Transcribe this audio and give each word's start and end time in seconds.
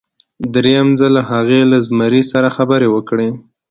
دریم 0.53 0.87
ځل 0.99 1.15
هغې 1.29 1.61
له 1.71 1.77
زمري 1.87 2.23
سره 2.31 2.47
خبرې 2.57 2.87
وکړې. 2.91 3.29